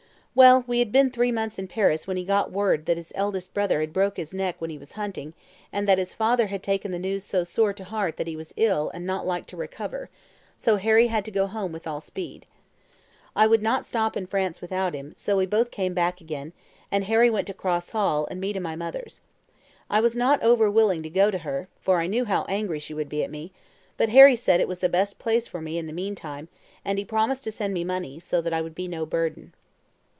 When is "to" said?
7.73-7.83, 9.47-9.57, 11.25-11.31, 17.47-17.53, 18.53-18.61, 21.03-21.09, 21.29-21.39, 27.43-27.51